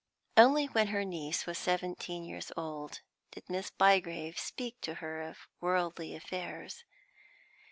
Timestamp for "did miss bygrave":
3.29-4.39